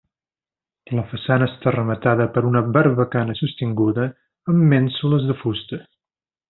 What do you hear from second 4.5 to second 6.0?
amb mènsules de fusta.